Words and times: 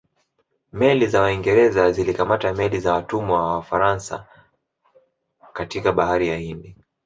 Meli 0.71 1.07
za 1.07 1.21
Waingereza 1.21 1.91
zilikamata 1.91 2.53
meli 2.53 2.79
za 2.79 2.93
watumwa 2.93 3.37
za 3.39 3.43
Wafaransa 3.43 4.25
katika 5.53 5.91
bahari 5.91 6.27
ya 6.27 6.37
Hindi 6.37 6.75